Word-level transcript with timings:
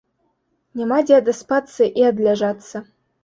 Няма 0.79 0.97
дзе 1.09 1.13
адаспацца 1.17 1.89
і 2.01 2.07
адляжацца. 2.11 2.77